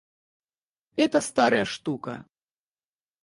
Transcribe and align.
Это 0.95 1.21
старая 1.21 1.63
штука. 1.63 2.25